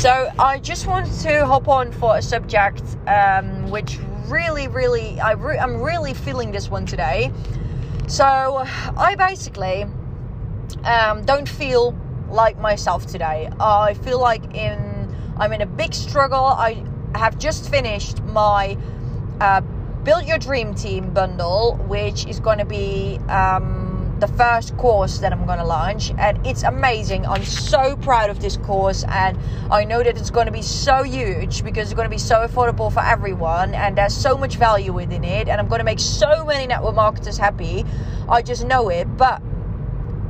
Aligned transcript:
So 0.00 0.32
I 0.38 0.58
just 0.60 0.86
wanted 0.86 1.12
to 1.28 1.44
hop 1.44 1.68
on 1.68 1.92
for 1.92 2.16
a 2.16 2.22
subject 2.22 2.82
um, 3.06 3.70
which 3.70 3.98
really, 4.28 4.66
really, 4.66 5.20
I 5.20 5.32
re- 5.32 5.58
I'm 5.58 5.82
really 5.82 6.14
feeling 6.14 6.52
this 6.52 6.70
one 6.70 6.86
today. 6.86 7.30
So 8.08 8.24
I 8.24 9.14
basically 9.16 9.84
um, 10.84 11.26
don't 11.26 11.46
feel 11.46 11.94
like 12.30 12.58
myself 12.58 13.04
today. 13.04 13.50
I 13.60 13.92
feel 13.92 14.18
like 14.18 14.54
in 14.54 15.14
I'm 15.36 15.52
in 15.52 15.60
a 15.60 15.66
big 15.66 15.92
struggle. 15.92 16.46
I 16.46 16.82
have 17.14 17.38
just 17.38 17.68
finished 17.68 18.22
my 18.22 18.78
uh, 19.38 19.60
Build 20.02 20.24
Your 20.24 20.38
Dream 20.38 20.74
Team 20.74 21.12
bundle, 21.12 21.76
which 21.88 22.24
is 22.26 22.40
going 22.40 22.56
to 22.56 22.64
be. 22.64 23.18
Um, 23.28 23.79
the 24.20 24.28
first 24.28 24.76
course 24.76 25.18
that 25.18 25.32
I'm 25.32 25.46
going 25.46 25.58
to 25.58 25.64
launch, 25.64 26.12
and 26.18 26.46
it's 26.46 26.62
amazing. 26.62 27.26
I'm 27.26 27.44
so 27.44 27.96
proud 27.96 28.30
of 28.30 28.40
this 28.40 28.56
course, 28.58 29.04
and 29.08 29.38
I 29.70 29.84
know 29.84 30.02
that 30.02 30.16
it's 30.18 30.30
going 30.30 30.46
to 30.46 30.52
be 30.52 30.62
so 30.62 31.02
huge 31.02 31.64
because 31.64 31.88
it's 31.88 31.94
going 31.94 32.06
to 32.06 32.14
be 32.14 32.18
so 32.18 32.46
affordable 32.46 32.92
for 32.92 33.02
everyone, 33.02 33.74
and 33.74 33.96
there's 33.96 34.14
so 34.14 34.36
much 34.36 34.56
value 34.56 34.92
within 34.92 35.24
it, 35.24 35.48
and 35.48 35.60
I'm 35.60 35.68
going 35.68 35.80
to 35.80 35.84
make 35.84 36.00
so 36.00 36.44
many 36.44 36.66
network 36.66 36.94
marketers 36.94 37.38
happy. 37.38 37.84
I 38.28 38.42
just 38.42 38.64
know 38.66 38.90
it, 38.90 39.06
but 39.16 39.40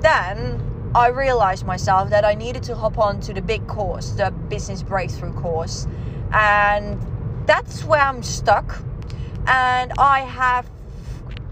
then 0.00 0.62
I 0.94 1.08
realized 1.08 1.66
myself 1.66 2.10
that 2.10 2.24
I 2.24 2.34
needed 2.34 2.62
to 2.64 2.76
hop 2.76 2.98
on 2.98 3.20
to 3.20 3.34
the 3.34 3.42
big 3.42 3.66
course, 3.66 4.10
the 4.10 4.30
business 4.30 4.82
breakthrough 4.82 5.32
course, 5.34 5.86
and 6.32 6.98
that's 7.46 7.84
where 7.84 8.00
I'm 8.00 8.22
stuck. 8.22 8.82
And 9.46 9.92
I 9.98 10.20
have 10.20 10.70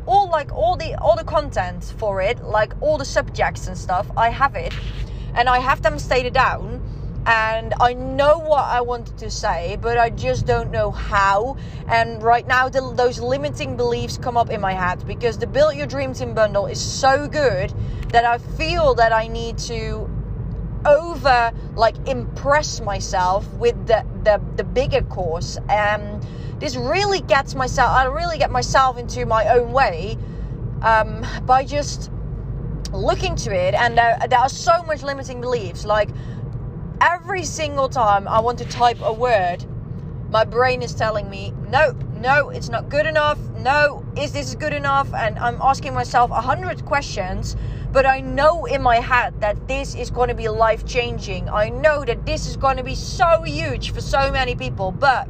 all 0.09 0.31
like 0.31 0.51
all 0.53 0.77
the 0.77 0.95
all 0.97 1.15
the 1.15 1.25
content 1.25 1.95
for 1.99 2.21
it, 2.23 2.43
like 2.43 2.73
all 2.81 2.97
the 2.97 3.05
subjects 3.05 3.69
and 3.69 3.77
stuff. 3.77 4.11
I 4.17 4.31
have 4.31 4.57
it, 4.57 4.73
and 5.35 5.49
I 5.49 5.59
have 5.59 5.83
them 5.83 5.99
stated 5.99 6.33
down. 6.33 6.83
And 7.27 7.75
I 7.79 7.93
know 7.93 8.39
what 8.39 8.65
I 8.65 8.81
wanted 8.81 9.19
to 9.19 9.31
say, 9.31 9.77
but 9.83 9.99
I 9.99 10.09
just 10.09 10.47
don't 10.47 10.71
know 10.71 10.91
how. 10.91 11.59
And 11.87 12.23
right 12.23 12.47
now, 12.47 12.71
the, 12.71 12.95
those 12.97 13.21
limiting 13.21 13.77
beliefs 13.77 14.17
come 14.17 14.39
up 14.39 14.49
in 14.49 14.63
my 14.63 14.73
head 14.73 15.07
because 15.07 15.37
the 15.37 15.47
Build 15.47 15.75
Your 15.75 15.87
Dream 15.87 16.15
Team 16.15 16.33
bundle 16.33 16.65
is 16.65 16.81
so 16.81 17.29
good 17.29 17.75
that 18.13 18.25
I 18.25 18.39
feel 18.39 18.95
that 18.95 19.13
I 19.13 19.29
need 19.29 19.59
to 19.59 20.09
over 20.87 21.53
like 21.75 21.97
impress 22.09 22.81
myself 22.81 23.47
with 23.55 23.77
the 23.87 24.07
the, 24.25 24.41
the 24.57 24.65
bigger 24.65 25.03
course. 25.03 25.59
Um, 25.69 26.21
this 26.59 26.77
really 26.77 27.21
gets 27.21 27.55
myself 27.55 27.91
i 27.91 28.05
really 28.05 28.39
get 28.39 28.51
myself 28.51 28.99
into 28.99 29.25
my 29.27 29.47
own 29.49 29.73
way 29.73 30.17
um, 30.83 31.27
by 31.45 31.65
just 31.65 32.11
looking 32.93 33.37
to 33.37 33.55
it. 33.55 33.75
And 33.75 33.99
there, 33.99 34.19
are 34.39 34.49
so 34.49 34.83
much 34.85 35.03
limiting 35.03 35.41
beliefs. 35.41 35.85
Like 35.85 36.09
every 37.01 37.45
single 37.45 37.89
time 37.89 38.27
i 38.27 38.41
want 38.41 38.59
to 38.59 38.65
type 38.65 38.99
a 39.03 39.13
word 39.13 39.65
my 40.31 40.45
brain 40.45 40.83
is 40.83 40.93
telling 40.93 41.31
me 41.31 41.53
no 41.71 41.93
no 42.17 42.51
it's 42.51 42.69
not 42.69 42.89
good 42.89 43.07
enough. 43.07 43.39
No 43.51 44.05
is 44.17 44.33
this 44.33 44.57
good 44.57 44.73
enough? 44.73 45.15
And 45.15 45.39
i'm 45.39 45.59
asking 45.63 45.95
myself 45.95 46.33
a 46.33 46.41
hundred 46.41 46.85
questions 46.85 47.55
but 47.93 48.05
i 48.05 48.21
know 48.21 48.65
in 48.65 48.83
my 48.83 48.97
head 48.97 49.41
that 49.41 49.69
this 49.69 49.95
is 49.95 50.11
going 50.11 50.29
to 50.29 50.35
be 50.35 50.49
life 50.49 50.85
changing 50.85 51.49
i 51.51 51.69
know 51.69 52.05
that 52.05 52.27
this 52.27 52.49
is 52.49 52.57
going 52.57 52.77
to 52.77 52.83
be 52.83 52.97
so 52.97 53.45
huge 53.45 53.93
for 53.93 54.01
so 54.01 54.33
many 54.33 54.57
people 54.57 54.91
but 54.91 55.29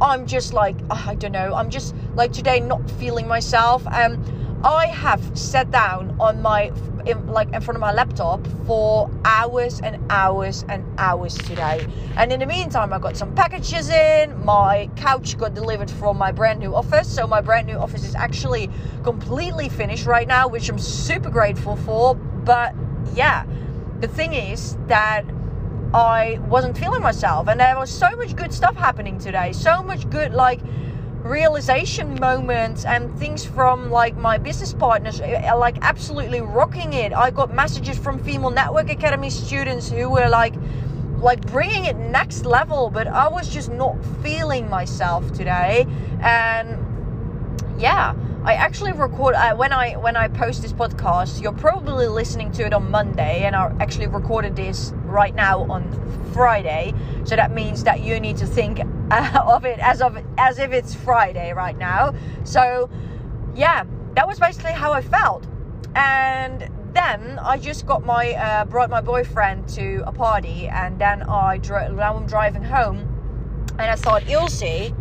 I'm 0.00 0.26
just 0.26 0.52
like, 0.52 0.76
I 0.90 1.14
don't 1.14 1.32
know, 1.32 1.54
I'm 1.54 1.70
just 1.70 1.94
like 2.14 2.32
today 2.32 2.60
not 2.60 2.90
feeling 2.92 3.26
myself. 3.26 3.86
Um, 3.86 4.22
I 4.62 4.86
have 4.86 5.38
sat 5.38 5.70
down 5.70 6.16
on 6.18 6.42
my, 6.42 6.72
in, 7.06 7.26
like 7.28 7.52
in 7.52 7.60
front 7.60 7.76
of 7.76 7.80
my 7.80 7.92
laptop 7.92 8.46
for 8.66 9.10
hours 9.24 9.80
and 9.80 10.00
hours 10.10 10.64
and 10.68 10.84
hours 10.98 11.34
today. 11.34 11.86
And 12.16 12.32
in 12.32 12.40
the 12.40 12.46
meantime, 12.46 12.92
I 12.92 12.98
got 12.98 13.16
some 13.16 13.34
packages 13.34 13.90
in. 13.90 14.44
My 14.44 14.90
couch 14.96 15.38
got 15.38 15.54
delivered 15.54 15.90
from 15.90 16.18
my 16.18 16.32
brand 16.32 16.58
new 16.58 16.74
office. 16.74 17.08
So 17.08 17.26
my 17.26 17.40
brand 17.40 17.66
new 17.66 17.76
office 17.76 18.04
is 18.04 18.14
actually 18.14 18.70
completely 19.04 19.68
finished 19.68 20.06
right 20.06 20.26
now, 20.26 20.48
which 20.48 20.68
I'm 20.68 20.78
super 20.78 21.30
grateful 21.30 21.76
for. 21.76 22.14
But 22.14 22.74
yeah, 23.14 23.46
the 24.00 24.08
thing 24.08 24.34
is 24.34 24.76
that 24.88 25.24
I 25.96 26.38
wasn't 26.46 26.76
feeling 26.76 27.00
myself. 27.00 27.48
And 27.48 27.58
there 27.58 27.74
was 27.78 27.90
so 27.90 28.10
much 28.16 28.36
good 28.36 28.52
stuff 28.52 28.76
happening 28.76 29.18
today. 29.18 29.52
So 29.52 29.82
much 29.82 30.08
good, 30.10 30.34
like, 30.34 30.60
realization 31.22 32.20
moments 32.20 32.84
and 32.84 33.18
things 33.18 33.44
from 33.44 33.90
like 33.90 34.16
my 34.16 34.38
business 34.38 34.72
partners 34.72 35.20
eh, 35.20 35.40
eh, 35.42 35.52
like 35.54 35.76
absolutely 35.80 36.40
rocking 36.40 36.92
it 36.92 37.12
i 37.12 37.32
got 37.32 37.52
messages 37.52 37.98
from 37.98 38.22
female 38.22 38.50
network 38.50 38.88
academy 38.90 39.28
students 39.28 39.90
who 39.90 40.08
were 40.08 40.28
like 40.28 40.54
like 41.18 41.40
bringing 41.50 41.84
it 41.84 41.96
next 41.96 42.46
level 42.46 42.90
but 42.90 43.08
i 43.08 43.26
was 43.26 43.48
just 43.48 43.72
not 43.72 43.96
feeling 44.22 44.70
myself 44.70 45.32
today 45.32 45.84
and 46.20 46.78
yeah 47.76 48.14
I 48.46 48.52
actually 48.52 48.92
record 48.92 49.34
uh, 49.34 49.56
when 49.56 49.72
I 49.72 49.96
when 49.96 50.14
I 50.14 50.28
post 50.28 50.62
this 50.62 50.72
podcast. 50.72 51.42
You're 51.42 51.50
probably 51.50 52.06
listening 52.06 52.52
to 52.52 52.64
it 52.64 52.72
on 52.72 52.92
Monday, 52.92 53.42
and 53.42 53.56
I 53.56 53.74
actually 53.80 54.06
recorded 54.06 54.54
this 54.54 54.92
right 55.16 55.34
now 55.34 55.62
on 55.70 55.82
Friday. 56.34 56.92
So 57.24 57.34
that 57.34 57.50
means 57.52 57.82
that 57.84 58.02
you 58.02 58.20
need 58.20 58.36
to 58.36 58.46
think 58.46 58.80
uh, 59.10 59.42
of 59.54 59.64
it 59.64 59.78
as 59.80 60.02
of 60.02 60.18
as 60.36 60.58
if 60.58 60.70
it's 60.72 60.94
Friday 60.94 61.52
right 61.54 61.76
now. 61.76 62.14
So 62.44 62.90
yeah, 63.54 63.84
that 64.14 64.28
was 64.28 64.38
basically 64.38 64.72
how 64.72 64.92
I 64.92 65.00
felt, 65.00 65.46
and 65.94 66.70
then 66.92 67.38
I 67.40 67.56
just 67.58 67.86
got 67.86 68.04
my 68.04 68.34
uh, 68.34 68.64
brought 68.66 68.90
my 68.90 69.00
boyfriend 69.00 69.66
to 69.70 70.04
a 70.06 70.12
party, 70.12 70.68
and 70.68 71.00
then 71.00 71.22
I 71.22 71.58
dro- 71.58 71.88
now 71.88 72.14
I'm 72.16 72.26
driving 72.26 72.62
home, 72.62 72.98
and 73.78 73.88
I 73.90 73.96
thought, 73.96 74.28
Ilse, 74.28 74.92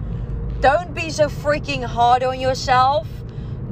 don't 0.62 0.94
be 0.94 1.10
so 1.10 1.28
freaking 1.28 1.84
hard 1.84 2.24
on 2.24 2.40
yourself 2.40 3.08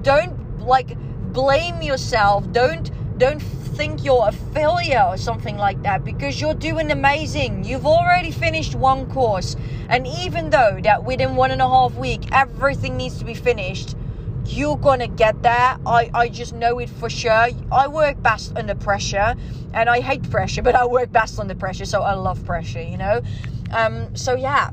don't 0.02 0.60
like 0.60 0.98
blame 1.32 1.82
yourself 1.82 2.50
don't 2.52 2.92
don't 3.18 3.42
think 3.76 4.04
you're 4.04 4.28
a 4.28 4.32
failure 4.32 5.04
or 5.08 5.18
something 5.18 5.58
like 5.58 5.82
that 5.84 6.04
because 6.04 6.40
you're 6.40 6.54
doing 6.54 6.92
amazing. 6.92 7.64
You've 7.64 7.86
already 7.86 8.32
finished 8.32 8.76
one 8.76 9.10
course. 9.10 9.56
And 9.90 10.06
even 10.08 10.50
though 10.50 10.80
that 10.84 11.04
within 11.04 11.36
one 11.36 11.52
and 11.52 11.62
a 11.62 11.68
half 11.68 11.96
week 11.96 12.32
everything 12.32 12.98
needs 12.98 13.18
to 13.20 13.26
be 13.26 13.34
finished 13.34 13.96
you're 14.46 14.78
gonna 14.78 15.08
get 15.08 15.42
there. 15.42 15.78
I, 15.86 16.10
I 16.14 16.28
just 16.28 16.54
know 16.54 16.78
it 16.80 16.90
for 16.90 17.10
sure. 17.10 17.48
I 17.72 17.88
work 17.88 18.22
best 18.22 18.54
under 18.58 18.76
pressure 18.76 19.36
and 19.74 19.90
i 19.90 20.02
hate 20.02 20.30
pressure 20.30 20.62
but 20.68 20.76
i 20.76 20.86
work 20.86 21.12
best 21.12 21.40
under 21.40 21.56
pressure 21.56 21.86
so 21.86 22.02
i 22.02 22.14
love 22.14 22.44
pressure 22.46 22.82
you 22.82 22.98
know? 22.98 23.22
Um 23.72 24.16
so 24.16 24.36
yeah. 24.36 24.70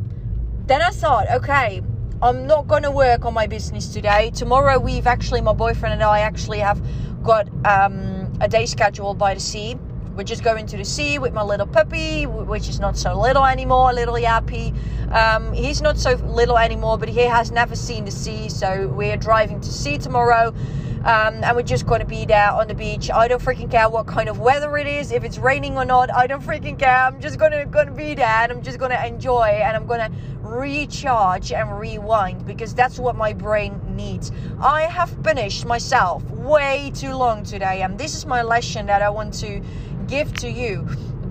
Then 0.66 0.82
i 0.82 0.90
thought 0.90 1.28
okay 1.28 1.82
I'm 2.22 2.46
not 2.46 2.68
to 2.82 2.90
work 2.90 3.24
on 3.24 3.32
my 3.32 3.46
business 3.46 3.88
today. 3.88 4.30
Tomorrow, 4.34 4.78
we've 4.78 5.06
actually, 5.06 5.40
my 5.40 5.54
boyfriend 5.54 5.94
and 5.94 6.02
I 6.02 6.20
actually 6.20 6.58
have 6.58 6.82
got 7.22 7.48
um, 7.64 8.19
a 8.40 8.48
day 8.48 8.66
scheduled 8.66 9.18
by 9.18 9.34
the 9.34 9.40
sea. 9.40 9.76
We're 10.16 10.24
just 10.24 10.42
going 10.42 10.66
to 10.66 10.76
the 10.76 10.84
sea 10.84 11.18
with 11.18 11.32
my 11.32 11.42
little 11.42 11.66
puppy, 11.66 12.26
which 12.26 12.68
is 12.68 12.80
not 12.80 12.96
so 12.96 13.18
little 13.18 13.44
anymore, 13.44 13.90
a 13.90 13.94
little 13.94 14.14
Yappy. 14.14 14.74
Um, 15.12 15.52
he's 15.52 15.80
not 15.80 15.98
so 15.98 16.14
little 16.14 16.58
anymore, 16.58 16.98
but 16.98 17.08
he 17.08 17.20
has 17.20 17.50
never 17.50 17.76
seen 17.76 18.04
the 18.04 18.10
sea. 18.10 18.48
So 18.48 18.88
we're 18.88 19.16
driving 19.16 19.60
to 19.60 19.72
sea 19.72 19.98
tomorrow. 19.98 20.54
Um, 21.00 21.42
and 21.42 21.56
we're 21.56 21.62
just 21.62 21.86
going 21.86 22.00
to 22.00 22.06
be 22.06 22.26
there 22.26 22.50
on 22.50 22.68
the 22.68 22.74
beach. 22.74 23.10
I 23.10 23.26
don't 23.26 23.40
freaking 23.40 23.70
care 23.70 23.88
what 23.88 24.06
kind 24.06 24.28
of 24.28 24.38
weather 24.38 24.76
it 24.76 24.86
is, 24.86 25.12
if 25.12 25.24
it's 25.24 25.38
raining 25.38 25.78
or 25.78 25.86
not. 25.86 26.12
I 26.14 26.26
don't 26.26 26.42
freaking 26.42 26.78
care. 26.78 26.94
I'm 26.94 27.22
just 27.22 27.38
gonna 27.38 27.64
gonna 27.64 27.92
be 27.92 28.14
there, 28.14 28.26
and 28.26 28.52
I'm 28.52 28.60
just 28.60 28.78
gonna 28.78 29.02
enjoy, 29.06 29.46
and 29.46 29.74
I'm 29.74 29.86
gonna 29.86 30.10
recharge 30.42 31.52
and 31.52 31.78
rewind 31.78 32.44
because 32.44 32.74
that's 32.74 32.98
what 32.98 33.16
my 33.16 33.32
brain 33.32 33.80
needs. 33.96 34.30
I 34.60 34.82
have 34.82 35.22
punished 35.22 35.64
myself 35.64 36.22
way 36.32 36.92
too 36.94 37.14
long 37.14 37.44
today, 37.44 37.80
and 37.80 37.96
this 37.96 38.14
is 38.14 38.26
my 38.26 38.42
lesson 38.42 38.84
that 38.86 39.00
I 39.00 39.08
want 39.08 39.32
to 39.40 39.62
give 40.10 40.34
to 40.34 40.50
you 40.50 40.86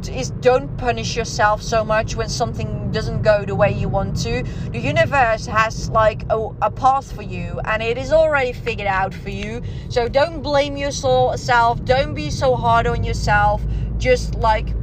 is 0.09 0.31
don't 0.39 0.77
punish 0.77 1.17
yourself 1.17 1.61
so 1.61 1.83
much 1.83 2.15
when 2.15 2.29
something 2.29 2.89
doesn't 2.91 3.21
go 3.21 3.43
the 3.43 3.53
way 3.53 3.71
you 3.71 3.89
want 3.89 4.15
to. 4.15 4.43
The 4.71 4.79
universe 4.79 5.45
has 5.45 5.89
like 5.89 6.23
a, 6.29 6.37
a, 6.61 6.71
path 6.71 7.11
for 7.11 7.21
you 7.21 7.59
and 7.65 7.83
it 7.83 7.97
is 7.97 8.13
already 8.13 8.53
figured 8.53 8.87
out 8.87 9.13
for 9.13 9.29
you. 9.29 9.61
So 9.89 10.07
don't 10.07 10.41
blame 10.41 10.77
yourself. 10.77 11.83
Don't 11.83 12.13
be 12.13 12.29
so 12.29 12.55
hard 12.55 12.87
on 12.87 13.03
yourself. 13.03 13.61
Just 13.97 14.35
like, 14.35 14.73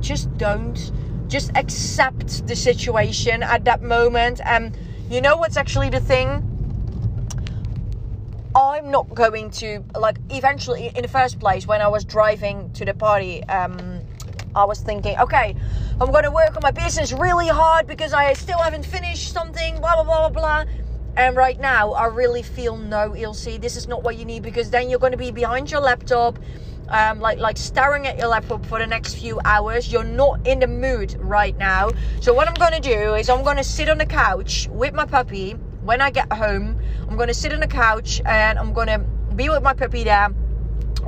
just 0.00 0.34
don't. 0.38 0.92
Just 1.26 1.50
accept 1.56 2.46
the 2.46 2.56
situation 2.56 3.42
at 3.42 3.64
that 3.64 3.82
moment. 3.82 4.40
And 4.44 4.78
you 5.10 5.20
know 5.20 5.36
what's 5.36 5.56
actually 5.56 5.90
the 5.90 6.00
thing? 6.00 6.57
I'm 8.58 8.90
not 8.90 9.14
going 9.14 9.50
to 9.62 9.84
like 9.96 10.18
eventually 10.30 10.90
in 10.96 11.02
the 11.02 11.08
first 11.08 11.38
place 11.38 11.66
when 11.66 11.80
I 11.80 11.86
was 11.88 12.04
driving 12.04 12.70
to 12.72 12.84
the 12.84 12.92
party 12.92 13.44
um 13.44 14.00
I 14.54 14.64
was 14.64 14.80
thinking, 14.80 15.16
okay, 15.18 15.54
I'm 16.00 16.10
going 16.10 16.24
to 16.24 16.32
work 16.32 16.56
on 16.56 16.62
my 16.62 16.72
business 16.72 17.12
really 17.12 17.46
hard 17.46 17.86
because 17.86 18.12
I 18.12 18.32
still 18.32 18.58
haven't 18.58 18.84
finished 18.84 19.32
something, 19.32 19.78
blah, 19.78 19.94
blah, 19.94 20.04
blah, 20.04 20.28
blah, 20.30 20.64
blah. 20.64 20.72
And 21.16 21.36
right 21.36 21.60
now, 21.60 21.92
I 21.92 22.06
really 22.06 22.42
feel 22.42 22.76
no, 22.76 23.14
Ilse, 23.14 23.58
this 23.58 23.76
is 23.76 23.86
not 23.86 24.02
what 24.02 24.16
you 24.16 24.24
need 24.24 24.42
because 24.42 24.70
then 24.70 24.90
you're 24.90 24.98
going 24.98 25.12
to 25.12 25.18
be 25.18 25.30
behind 25.30 25.70
your 25.70 25.80
laptop 25.80 26.40
um, 26.88 27.20
like 27.20 27.38
like 27.38 27.56
staring 27.56 28.06
at 28.06 28.18
your 28.18 28.28
laptop 28.28 28.64
for 28.66 28.78
the 28.78 28.86
next 28.86 29.14
few 29.14 29.40
hours. 29.44 29.92
You're 29.92 30.04
not 30.04 30.46
in 30.46 30.60
the 30.60 30.66
mood 30.66 31.16
right 31.20 31.56
now. 31.58 31.90
So 32.20 32.32
what 32.32 32.48
I'm 32.48 32.54
gonna 32.54 32.80
do 32.80 33.14
is 33.14 33.28
I'm 33.28 33.44
gonna 33.44 33.64
sit 33.64 33.88
on 33.88 33.98
the 33.98 34.06
couch 34.06 34.68
with 34.70 34.94
my 34.94 35.04
puppy 35.04 35.52
when 35.82 36.00
I 36.00 36.10
get 36.10 36.32
home. 36.32 36.80
I'm 37.08 37.16
gonna 37.16 37.32
sit 37.32 37.54
on 37.54 37.60
the 37.60 37.66
couch 37.66 38.20
and 38.26 38.58
I'm 38.58 38.74
gonna 38.74 38.98
be 39.34 39.48
with 39.48 39.62
my 39.62 39.72
puppy 39.72 40.04
there 40.04 40.28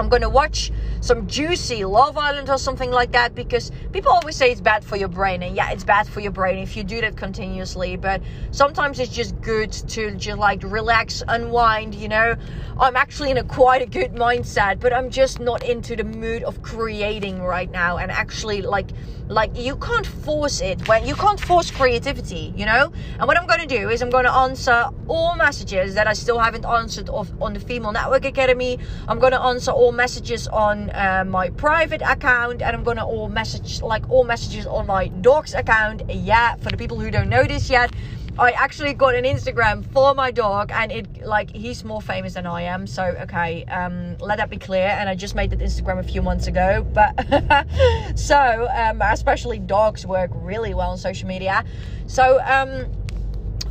I'm 0.01 0.09
gonna 0.09 0.31
watch 0.31 0.73
some 1.03 1.27
juicy 1.27 1.85
Love 1.85 2.17
Island 2.17 2.49
or 2.49 2.57
something 2.57 2.91
like 2.91 3.13
that 3.13 3.35
because 3.35 3.71
people 3.93 4.11
always 4.11 4.35
say 4.35 4.51
it's 4.51 4.63
bad 4.63 4.83
for 4.83 4.97
your 4.97 5.09
brain, 5.09 5.43
and 5.43 5.55
yeah, 5.55 5.71
it's 5.73 5.85
bad 5.85 6.09
for 6.09 6.21
your 6.21 6.33
brain 6.33 6.59
if 6.59 6.75
you 6.75 6.85
do 6.85 7.03
that 7.03 7.19
continuously. 7.19 7.97
But 7.97 8.23
sometimes 8.51 8.99
it's 8.99 9.15
just 9.15 9.39
good 9.43 9.71
to 9.73 10.17
just 10.17 10.39
like 10.39 10.63
relax, 10.63 11.23
unwind. 11.29 11.95
You 11.95 12.09
know, 12.09 12.37
I'm 12.79 12.97
actually 12.97 13.31
in 13.31 13.37
a 13.37 13.45
quite 13.45 13.83
a 13.83 13.87
good 13.87 14.15
mindset, 14.15 14.81
but 14.81 14.95
I'm 14.95 15.11
just 15.11 15.39
not 15.39 15.63
into 15.65 15.95
the 15.97 16.05
mood 16.05 16.45
of 16.45 16.63
creating 16.63 17.43
right 17.43 17.71
now, 17.71 17.99
and 17.99 18.11
actually 18.11 18.63
like 18.63 18.93
like 19.31 19.57
you 19.57 19.77
can't 19.77 20.07
force 20.07 20.61
it 20.61 20.89
when 20.89 21.07
you 21.07 21.15
can't 21.15 21.39
force 21.39 21.71
creativity 21.71 22.53
you 22.57 22.67
know 22.67 22.91
and 23.17 23.29
what 23.29 23.39
i'm 23.39 23.47
going 23.47 23.61
to 23.61 23.67
do 23.67 23.89
is 23.89 24.03
i'm 24.03 24.11
going 24.11 24.25
to 24.25 24.35
answer 24.35 24.89
all 25.07 25.37
messages 25.37 25.95
that 25.95 26.09
i 26.09 26.13
still 26.13 26.41
haven't 26.41 26.65
answered 26.65 27.09
on 27.09 27.55
the 27.55 27.61
female 27.61 27.93
network 27.93 28.25
academy 28.25 28.77
i'm 29.07 29.21
going 29.21 29.31
to 29.31 29.41
answer 29.41 29.71
all 29.71 29.90
messages 29.93 30.49
on 30.49 30.91
uh, 30.91 31.25
my 31.27 31.51
private 31.51 32.03
account 32.03 32.63
and 32.63 32.77
i'm 32.77 32.85
to 32.85 33.03
all 33.03 33.29
message 33.29 33.83
like 33.83 34.09
all 34.11 34.25
messages 34.25 34.67
on 34.67 34.87
my 34.87 35.09
dogs 35.09 35.55
account 35.55 36.03
yeah 36.09 36.55
for 36.57 36.71
the 36.71 36.77
people 36.77 36.99
who 36.99 37.11
don't 37.11 37.29
know 37.29 37.45
this 37.45 37.71
yet 37.71 37.91
I 38.41 38.53
actually 38.53 38.95
got 38.95 39.15
an 39.15 39.25
Instagram 39.25 39.85
for 39.93 40.15
my 40.15 40.31
dog, 40.31 40.71
and 40.73 40.91
it 40.91 41.27
like 41.27 41.55
he's 41.55 41.85
more 41.85 42.01
famous 42.01 42.33
than 42.35 42.47
I 42.47 42.63
am. 42.63 42.87
So 42.87 43.05
okay, 43.05 43.65
um, 43.65 44.17
let 44.19 44.39
that 44.39 44.49
be 44.49 44.57
clear. 44.57 44.87
And 44.87 45.11
I 45.11 45.15
just 45.15 45.35
made 45.35 45.51
that 45.51 45.59
Instagram 45.59 45.99
a 45.99 46.03
few 46.03 46.23
months 46.23 46.47
ago, 46.47 46.87
but 46.95 47.13
so 48.15 48.69
um, 48.75 49.03
especially 49.03 49.59
dogs 49.59 50.07
work 50.07 50.31
really 50.35 50.73
well 50.73 50.91
on 50.91 50.97
social 50.97 51.29
media. 51.29 51.65
So 52.07 52.41
um, 52.45 52.87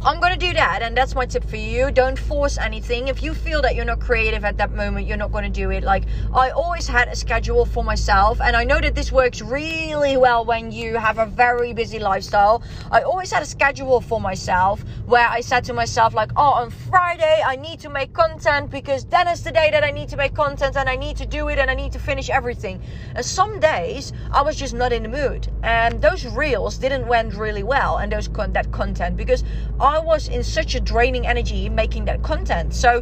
I'm 0.01 0.21
going 0.21 0.31
to 0.31 0.39
do 0.39 0.53
that, 0.53 0.81
and 0.81 0.95
that's 0.95 1.13
my 1.13 1.25
tip 1.25 1.43
for 1.43 1.57
you. 1.57 1.91
Don't 1.91 2.17
force 2.17 2.57
anything. 2.57 3.09
If 3.09 3.21
you 3.21 3.33
feel 3.33 3.61
that 3.63 3.75
you're 3.75 3.83
not 3.83 3.99
creative 3.99 4.45
at 4.45 4.55
that 4.57 4.71
moment, 4.73 5.07
you're 5.07 5.17
not 5.17 5.33
going 5.33 5.43
to 5.43 5.49
do 5.49 5.71
it. 5.71 5.83
Like, 5.83 6.05
I 6.33 6.51
always 6.51 6.87
had 6.87 7.09
a 7.09 7.15
schedule 7.17 7.65
for 7.65 7.83
myself, 7.83 8.39
and 8.39 8.55
I 8.55 8.63
know 8.63 8.79
that 8.79 8.95
this 8.95 9.11
works 9.11 9.41
really 9.41 10.15
well 10.15 10.45
when 10.45 10.71
you 10.71 10.95
have 10.95 11.17
a 11.17 11.25
very 11.25 11.73
busy 11.73 11.99
lifestyle. 11.99 12.63
I 12.89 13.01
always 13.01 13.29
had 13.29 13.43
a 13.43 13.45
schedule 13.45 13.99
for 13.99 14.21
myself 14.21 14.85
where 15.05 15.27
I 15.27 15.41
said 15.41 15.65
to 15.65 15.73
myself, 15.73 16.13
like, 16.13 16.31
oh, 16.37 16.53
on 16.53 16.69
Friday, 16.69 17.41
I 17.45 17.57
need 17.57 17.81
to 17.81 17.89
make 17.89 18.13
content 18.13 18.71
because 18.71 19.03
then 19.03 19.27
is 19.27 19.43
the 19.43 19.51
day 19.51 19.69
that 19.69 19.83
I 19.83 19.91
need 19.91 20.07
to 20.09 20.17
make 20.17 20.33
content 20.33 20.77
and 20.77 20.87
I 20.87 20.95
need 20.95 21.17
to 21.17 21.25
do 21.25 21.49
it 21.49 21.59
and 21.59 21.69
I 21.69 21.73
need 21.73 21.91
to 21.91 21.99
finish 21.99 22.29
everything. 22.29 22.81
And 23.15 23.25
some 23.25 23.59
days, 23.59 24.13
I 24.31 24.43
was 24.43 24.55
just 24.55 24.73
not 24.73 24.93
in 24.93 25.03
the 25.03 25.09
mood, 25.09 25.49
and 25.61 26.01
those 26.01 26.25
reels 26.25 26.77
didn't 26.77 27.05
went 27.07 27.33
really 27.33 27.63
well, 27.63 27.97
and 27.97 28.09
those 28.09 28.29
con- 28.29 28.53
that 28.53 28.71
content 28.71 29.17
because 29.17 29.43
I 29.77 29.88
was 29.97 30.27
in 30.27 30.43
such 30.43 30.75
a 30.75 30.79
draining 30.79 31.25
energy 31.25 31.69
making 31.69 32.05
that 32.05 32.21
content. 32.21 32.75
So 32.75 33.01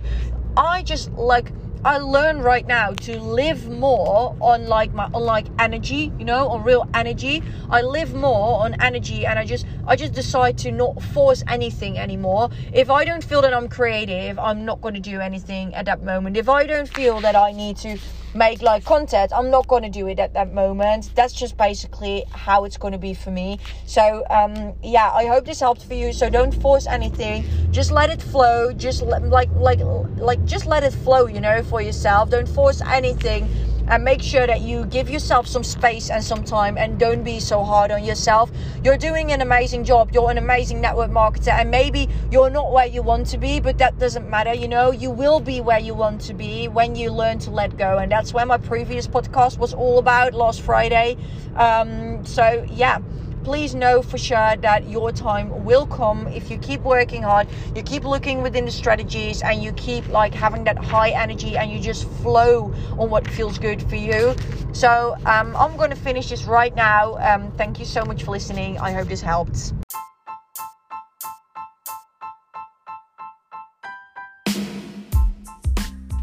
I 0.56 0.84
just 0.84 1.12
like 1.12 1.52
I 1.86 2.00
learn 2.00 2.40
right 2.40 2.66
now 2.66 2.94
to 2.94 3.20
live 3.20 3.70
more 3.70 4.36
on 4.42 4.68
like 4.68 4.94
my 4.94 5.06
on 5.14 5.24
like 5.24 5.48
energy, 5.60 6.12
you 6.18 6.26
know, 6.26 6.50
on 6.50 6.64
real 6.64 6.88
energy. 6.94 7.44
I 7.70 7.82
live 7.82 8.14
more 8.14 8.64
on 8.66 8.76
energy 8.82 9.26
and 9.26 9.38
I 9.38 9.46
just 9.46 9.66
I 9.86 9.96
just 9.96 10.14
decide 10.14 10.58
to 10.60 10.72
not 10.72 11.02
force 11.02 11.44
anything 11.48 12.00
anymore. 12.00 12.50
If 12.74 12.90
I 12.90 13.06
don't 13.06 13.24
feel 13.24 13.42
that 13.42 13.54
I'm 13.54 13.70
creative, 13.70 14.40
I'm 14.40 14.66
not 14.66 14.82
going 14.82 14.96
to 14.96 15.00
do 15.00 15.20
anything 15.20 15.76
at 15.76 15.86
that 15.86 16.04
moment. 16.04 16.38
If 16.38 16.50
I 16.50 16.66
don't 16.66 16.90
feel 16.90 17.20
that 17.22 17.36
I 17.36 17.52
need 17.52 17.78
to 17.78 17.98
make 18.34 18.62
like 18.62 18.84
content 18.84 19.32
i'm 19.34 19.50
not 19.50 19.68
going 19.68 19.84
to 19.84 19.90
do 19.90 20.08
it 20.08 20.20
at 20.20 20.34
that 20.34 20.54
moment. 20.54 21.12
That's 21.16 21.34
just 21.34 21.58
basically 21.58 22.26
how 22.32 22.66
it's 22.66 22.78
going 22.78 22.92
to 22.94 22.98
be 22.98 23.14
for 23.14 23.32
me. 23.32 23.60
So 23.86 24.24
um 24.30 24.74
yeah 24.84 25.12
i 25.14 25.26
hope 25.26 25.46
this 25.46 25.60
helped 25.60 25.84
for 25.84 25.94
you 25.94 26.14
so 26.14 26.30
don't 26.30 26.54
force 26.54 26.88
anything. 26.88 27.46
Just 27.72 27.92
let 27.92 28.10
it 28.10 28.22
flow. 28.22 28.74
Just 28.74 29.04
like 29.04 29.50
like 29.56 29.80
like 30.18 30.44
just 30.46 30.66
let 30.66 30.84
it 30.84 30.94
flow 30.94 31.28
you 31.28 31.42
know 31.42 31.64
for 31.64 31.82
yourself. 31.82 32.30
Don't 32.30 32.50
force 32.50 32.82
anything 32.82 33.50
and 33.88 34.04
make 34.04 34.22
sure 34.22 34.46
that 34.48 34.62
you 34.62 34.86
give 34.86 35.10
yourself 35.10 35.48
some 35.48 35.64
space 35.64 36.10
and 36.10 36.24
some 36.24 36.44
time 36.44 36.78
and 36.78 37.00
don't 37.00 37.24
be 37.24 37.40
so 37.40 37.64
hard 37.64 37.92
on 37.92 38.04
yourself. 38.04 38.52
You're 38.84 38.98
doing 38.98 39.32
an 39.32 39.42
amazing 39.42 39.84
job. 39.84 40.12
You're 40.14 40.30
an 40.30 40.38
amazing 40.38 40.82
network 40.82 41.12
marketer 41.12 41.52
and 41.52 41.72
maybe 41.72 42.10
you're 42.32 42.50
not 42.50 42.72
where 42.72 42.86
you 42.86 43.02
want 43.02 43.28
to 43.28 43.38
be, 43.38 43.60
but 43.60 43.78
that 43.78 43.98
doesn't 44.00 44.30
matter. 44.30 44.54
You 44.54 44.68
know, 44.68 44.92
you 44.92 45.10
will 45.12 45.40
be 45.40 45.62
where 45.62 45.80
you 45.80 45.94
want 45.94 46.22
to 46.22 46.34
be 46.34 46.68
when 46.68 46.96
you 46.96 47.12
learn 47.12 47.40
to 47.40 47.52
let 47.52 47.78
go. 47.78 47.98
And 47.98 48.12
that's 48.12 48.34
where 48.34 48.46
my 48.46 48.58
previous 48.58 49.08
podcast 49.08 49.58
was 49.58 49.74
all 49.74 50.00
about 50.00 50.34
last 50.34 50.62
Friday. 50.62 51.18
Um, 51.56 52.26
so, 52.26 52.66
yeah 52.70 53.00
please 53.48 53.74
know 53.74 54.02
for 54.02 54.18
sure 54.18 54.58
that 54.58 54.90
your 54.90 55.10
time 55.10 55.64
will 55.64 55.86
come. 55.86 56.28
If 56.28 56.52
you 56.52 56.58
keep 56.58 56.82
working 56.82 57.24
hard 57.24 57.48
you 57.74 57.82
keep 57.82 58.04
looking 58.04 58.42
within 58.42 58.66
the 58.66 58.72
strategies 58.72 59.42
and 59.42 59.64
you 59.64 59.72
keep 59.74 60.10
like 60.10 60.34
having 60.34 60.66
that 60.66 60.78
high 60.78 61.12
energy 61.12 61.56
and 61.56 61.72
you 61.72 61.80
just 61.80 62.10
flow 62.22 62.74
on 62.98 63.10
what 63.10 63.26
feels 63.30 63.58
good 63.58 63.82
for 63.84 63.96
you. 63.96 64.36
So 64.74 65.16
um, 65.26 65.56
i'm 65.56 65.78
going 65.78 65.92
to 65.92 65.96
finish 65.96 66.28
this 66.30 66.44
right 66.44 66.76
now. 66.76 67.16
Um, 67.20 67.52
thank 67.54 67.80
you 67.80 67.86
so 67.86 68.04
much 68.04 68.24
for 68.24 68.32
listening. 68.32 68.80
I 68.80 68.92
hope 68.92 69.08
this 69.08 69.22
helped 69.22 69.72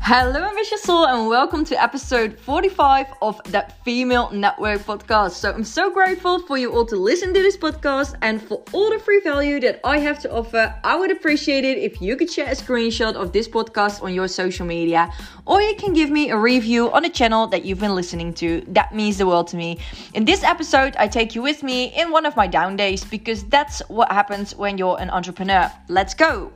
Hello, 0.06 0.45
ambitious 0.45 0.83
soul, 0.83 1.06
and 1.06 1.29
welcome 1.29 1.65
to 1.65 1.83
episode 1.83 2.39
45 2.41 3.06
of 3.23 3.41
that 3.45 3.83
Female 3.87 4.31
Network 4.33 4.83
podcast. 4.83 5.31
So, 5.31 5.51
I'm 5.51 5.65
so 5.65 5.91
grateful 5.91 6.41
for 6.41 6.59
you 6.59 6.75
all 6.75 6.85
to 6.85 6.97
listen 6.97 7.33
to 7.33 7.41
this 7.41 7.56
podcast 7.56 8.15
and 8.21 8.43
for 8.43 8.62
all 8.75 8.91
the 8.91 8.99
free 8.99 9.21
value 9.21 9.61
that 9.61 9.81
I 9.83 9.97
have 10.01 10.19
to 10.19 10.31
offer. 10.31 10.79
I 10.85 10.95
would 10.95 11.11
appreciate 11.11 11.65
it 11.65 11.79
if 11.79 12.03
you 12.03 12.17
could 12.17 12.31
share 12.31 12.49
a 12.49 12.55
screenshot 12.55 13.15
of 13.15 13.33
this 13.33 13.49
podcast 13.49 14.03
on 14.03 14.12
your 14.12 14.29
social 14.29 14.67
media, 14.67 15.11
or 15.47 15.62
you 15.62 15.75
can 15.75 15.95
give 15.95 16.11
me 16.11 16.29
a 16.29 16.37
review 16.37 16.93
on 16.93 17.05
the 17.05 17.09
channel 17.09 17.47
that 17.47 17.65
you've 17.65 17.81
been 17.81 17.95
listening 17.95 18.35
to. 18.35 18.62
That 18.69 18.95
means 18.95 19.17
the 19.17 19.27
world 19.27 19.47
to 19.49 19.56
me. 19.56 19.79
In 20.12 20.27
this 20.27 20.45
episode, 20.45 20.97
I 20.99 21.09
take 21.09 21.35
you 21.35 21.41
with 21.41 21.62
me 21.62 21.95
in 21.99 22.11
one 22.11 22.27
of 22.27 22.37
my 22.37 22.47
down 22.47 22.77
days 22.77 23.03
because 23.05 23.43
that's 23.45 23.81
what 23.89 24.12
happens 24.12 24.55
when 24.55 24.77
you're 24.77 25.01
an 25.01 25.09
entrepreneur. 25.09 25.73
Let's 25.89 26.12
go. 26.12 26.53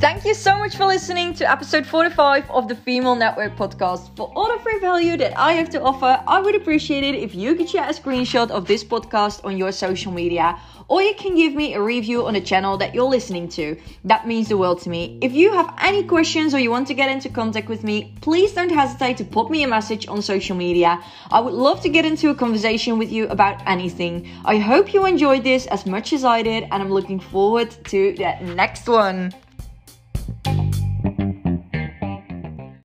Thank 0.00 0.24
you 0.24 0.32
so 0.32 0.56
much 0.56 0.76
for 0.76 0.86
listening 0.86 1.34
to 1.34 1.50
episode 1.50 1.84
45 1.84 2.50
of 2.50 2.68
the 2.68 2.74
Female 2.74 3.14
Network 3.14 3.54
podcast. 3.54 4.16
For 4.16 4.32
all 4.34 4.48
the 4.50 4.58
free 4.62 4.78
value 4.78 5.18
that 5.18 5.38
I 5.38 5.52
have 5.52 5.68
to 5.70 5.82
offer, 5.82 6.24
I 6.26 6.40
would 6.40 6.54
appreciate 6.54 7.04
it 7.04 7.16
if 7.16 7.34
you 7.34 7.54
could 7.54 7.68
share 7.68 7.84
a 7.84 7.92
screenshot 7.92 8.50
of 8.50 8.66
this 8.66 8.82
podcast 8.82 9.44
on 9.44 9.58
your 9.58 9.72
social 9.72 10.10
media, 10.10 10.58
or 10.88 11.02
you 11.02 11.12
can 11.12 11.36
give 11.36 11.52
me 11.52 11.74
a 11.74 11.82
review 11.82 12.26
on 12.26 12.32
the 12.32 12.40
channel 12.40 12.78
that 12.78 12.94
you're 12.94 13.10
listening 13.10 13.46
to. 13.50 13.76
That 14.04 14.26
means 14.26 14.48
the 14.48 14.56
world 14.56 14.80
to 14.84 14.88
me. 14.88 15.18
If 15.20 15.34
you 15.34 15.52
have 15.52 15.74
any 15.82 16.02
questions 16.04 16.54
or 16.54 16.58
you 16.58 16.70
want 16.70 16.88
to 16.88 16.94
get 16.94 17.10
into 17.10 17.28
contact 17.28 17.68
with 17.68 17.84
me, 17.84 18.14
please 18.22 18.54
don't 18.54 18.72
hesitate 18.72 19.18
to 19.18 19.24
pop 19.24 19.50
me 19.50 19.64
a 19.64 19.68
message 19.68 20.08
on 20.08 20.22
social 20.22 20.56
media. 20.56 20.98
I 21.30 21.40
would 21.40 21.52
love 21.52 21.82
to 21.82 21.90
get 21.90 22.06
into 22.06 22.30
a 22.30 22.34
conversation 22.34 22.96
with 22.96 23.12
you 23.12 23.28
about 23.28 23.60
anything. 23.66 24.30
I 24.46 24.56
hope 24.56 24.94
you 24.94 25.04
enjoyed 25.04 25.44
this 25.44 25.66
as 25.66 25.84
much 25.84 26.14
as 26.14 26.24
I 26.24 26.40
did, 26.40 26.62
and 26.62 26.82
I'm 26.82 26.90
looking 26.90 27.20
forward 27.20 27.76
to 27.88 28.14
the 28.16 28.34
next 28.54 28.88
one. 28.88 29.34